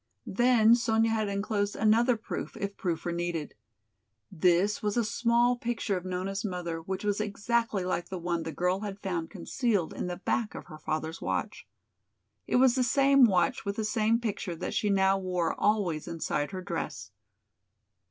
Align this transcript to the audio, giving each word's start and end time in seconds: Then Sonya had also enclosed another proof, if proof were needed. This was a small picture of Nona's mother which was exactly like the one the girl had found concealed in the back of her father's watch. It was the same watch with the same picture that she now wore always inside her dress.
Then 0.25 0.73
Sonya 0.73 1.11
had 1.11 1.27
also 1.27 1.35
enclosed 1.37 1.75
another 1.75 2.17
proof, 2.17 2.57
if 2.57 2.75
proof 2.75 3.05
were 3.05 3.11
needed. 3.11 3.53
This 4.31 4.81
was 4.81 4.97
a 4.97 5.03
small 5.05 5.57
picture 5.57 5.95
of 5.95 6.05
Nona's 6.05 6.43
mother 6.43 6.81
which 6.81 7.03
was 7.03 7.21
exactly 7.21 7.85
like 7.85 8.09
the 8.09 8.17
one 8.17 8.41
the 8.41 8.51
girl 8.51 8.79
had 8.79 8.99
found 8.99 9.29
concealed 9.29 9.93
in 9.93 10.07
the 10.07 10.17
back 10.17 10.55
of 10.55 10.65
her 10.65 10.79
father's 10.79 11.21
watch. 11.21 11.67
It 12.47 12.55
was 12.55 12.73
the 12.73 12.81
same 12.83 13.25
watch 13.25 13.63
with 13.63 13.75
the 13.75 13.85
same 13.85 14.19
picture 14.19 14.55
that 14.55 14.73
she 14.73 14.89
now 14.89 15.19
wore 15.19 15.53
always 15.53 16.07
inside 16.07 16.49
her 16.49 16.63
dress. 16.63 17.11